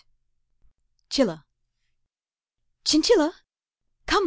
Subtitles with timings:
[1.09, 1.45] 'CHILLA.
[2.83, 3.35] Chinchilla?